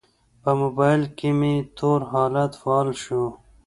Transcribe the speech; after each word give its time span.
په 0.41 0.51
موبایل 0.61 1.01
کې 1.17 1.29
مې 1.39 1.55
تور 1.77 1.99
حالت 2.11 2.51
فعال 2.61 2.89
شو. 3.03 3.23